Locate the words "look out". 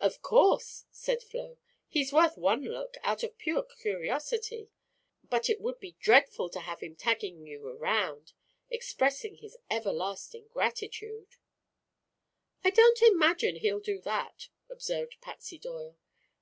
2.62-3.22